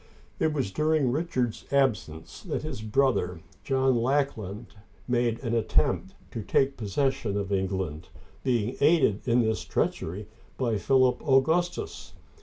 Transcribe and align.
It 0.39 0.51
was 0.51 0.71
during 0.71 1.11
Richard's 1.11 1.65
absence 1.71 2.41
that 2.41 2.63
his 2.63 2.81
brother, 2.81 3.41
John 3.63 3.95
Lackland, 4.01 4.73
made 5.07 5.37
an 5.43 5.53
attempt 5.53 6.15
to 6.31 6.41
take 6.41 6.75
possession 6.75 7.37
of 7.37 7.51
England, 7.51 8.09
being 8.43 8.77
aided 8.79 9.27
in 9.27 9.43
this 9.43 9.61
treachery 9.63 10.27
by 10.57 10.79
Philip 10.79 11.21
Augustus. 11.21 12.13